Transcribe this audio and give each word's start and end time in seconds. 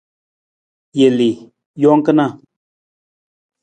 Jelii, 0.97 1.31
jang 1.81 2.01
kana. 2.05 2.25